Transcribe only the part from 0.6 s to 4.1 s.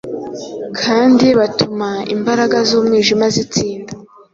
kandi batuma imbaraga z’umwijima zitsinda.